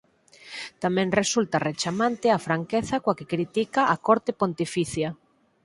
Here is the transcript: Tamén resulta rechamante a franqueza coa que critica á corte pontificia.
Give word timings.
Tamén 0.83 1.15
resulta 1.21 1.63
rechamante 1.69 2.27
a 2.31 2.43
franqueza 2.47 2.95
coa 3.03 3.17
que 3.19 3.29
critica 3.33 3.81
á 3.93 3.95
corte 4.07 4.31
pontificia. 4.41 5.09